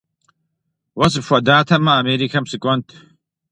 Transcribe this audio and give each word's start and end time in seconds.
Уэ 0.97 1.07
сыпхуэдатэмэ, 1.11 1.91
Америкэм 2.01 2.45
сыкӀуэнт. 2.51 2.87